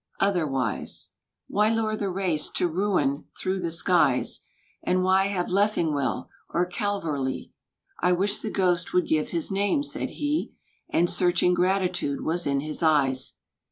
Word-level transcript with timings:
Otherwise, 0.19 1.11
Why 1.47 1.69
lure 1.71 1.95
the 1.95 2.09
race 2.09 2.49
to 2.53 2.67
ruin 2.67 3.25
through 3.39 3.59
the 3.59 3.69
skies? 3.69 4.41
And 4.81 5.03
why 5.03 5.27
have 5.27 5.49
Leffingwell, 5.51 6.27
or 6.49 6.65
Calverly?"— 6.65 7.53
"I 7.99 8.11
wish 8.11 8.39
the 8.39 8.49
ghost 8.49 8.93
would 8.93 9.05
give 9.05 9.29
his 9.29 9.51
name," 9.51 9.83
said 9.83 10.09
he; 10.17 10.53
And 10.89 11.07
searching 11.07 11.53
gratitude 11.53 12.21
was 12.21 12.47
in 12.47 12.61
his 12.61 12.81
eyes. 12.81 13.35